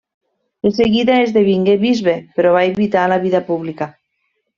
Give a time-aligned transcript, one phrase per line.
[0.63, 3.89] De seguida esdevingué bisbe però va evitar la vida pública.